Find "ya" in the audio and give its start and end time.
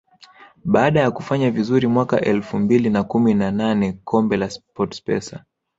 0.99-1.11